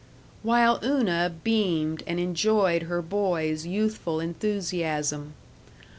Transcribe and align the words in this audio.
While 0.41 0.79
Una 0.83 1.31
beamed 1.43 2.01
and 2.07 2.19
enjoyed 2.19 2.81
her 2.89 3.03
boy's 3.03 3.67
youthful 3.67 4.19
enthusiasm. 4.19 5.35